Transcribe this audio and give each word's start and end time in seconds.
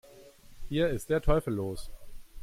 Hier 0.67 0.89
ist 0.89 1.11
der 1.11 1.21
Teufel 1.21 1.53
los 1.53 1.91